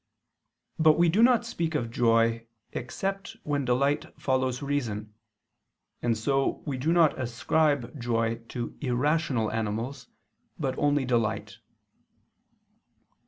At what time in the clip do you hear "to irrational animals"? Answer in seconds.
8.49-10.07